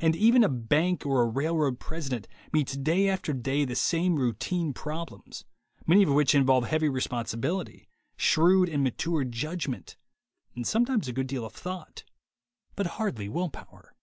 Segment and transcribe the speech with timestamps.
[0.00, 4.72] And even a bank or a railroad president meets day after day the same routine
[4.72, 5.44] problems,
[5.86, 7.86] many of which involve heavy responsibility,
[8.16, 9.98] shrewd and mature judgment,
[10.56, 12.04] and sometimes a good deal of thought,
[12.74, 13.94] but hardly will power.